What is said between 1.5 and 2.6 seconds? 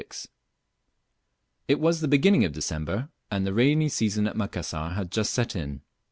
IT was the beginning of